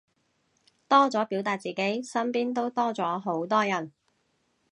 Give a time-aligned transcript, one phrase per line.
[0.87, 3.91] 多咗表達自己，身邊都多咗好多人